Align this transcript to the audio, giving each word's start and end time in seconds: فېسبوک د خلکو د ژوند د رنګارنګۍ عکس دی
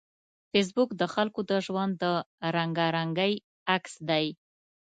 فېسبوک 0.51 0.89
د 1.01 1.03
خلکو 1.13 1.39
د 1.51 1.53
ژوند 1.65 1.93
د 2.03 2.05
رنګارنګۍ 2.55 3.33
عکس 3.73 3.93
دی 4.09 4.25